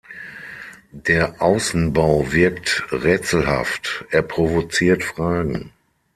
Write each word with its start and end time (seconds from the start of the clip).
Der 0.93 1.43
Außenbau 1.43 2.31
wirkt 2.31 2.85
rätselhaft, 2.91 4.03
er 4.09 4.23
provoziert 4.23 5.03
Fragen. 5.03 5.73